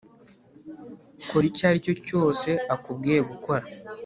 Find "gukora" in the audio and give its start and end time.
3.29-3.65